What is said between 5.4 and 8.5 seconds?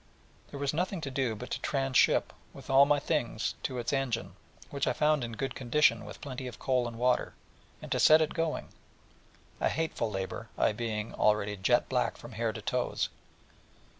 condition with plenty of coal and water, and to set it